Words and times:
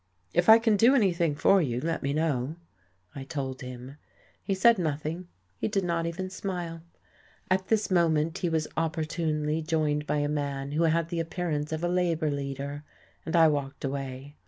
"If 0.33 0.49
I 0.49 0.57
can 0.57 0.77
do 0.77 0.95
anything 0.95 1.35
for 1.35 1.61
you, 1.61 1.79
let 1.79 2.01
me 2.01 2.11
know," 2.11 2.55
I 3.13 3.23
told 3.23 3.61
him. 3.61 3.97
He 4.41 4.55
said 4.55 4.79
nothing, 4.79 5.27
he 5.59 5.67
did 5.67 5.83
not 5.83 6.07
even 6.07 6.31
smile. 6.31 6.81
At 7.51 7.67
this 7.67 7.91
moment 7.91 8.39
he 8.39 8.49
was 8.49 8.67
opportunely 8.75 9.61
joined 9.61 10.07
by 10.07 10.17
a 10.17 10.27
man 10.27 10.71
who 10.71 10.85
had 10.85 11.09
the 11.09 11.19
appearance 11.19 11.71
of 11.71 11.83
a 11.83 11.87
labour 11.87 12.31
leader, 12.31 12.83
and 13.27 13.35
I 13.35 13.47
walked 13.47 13.85
away. 13.85 14.37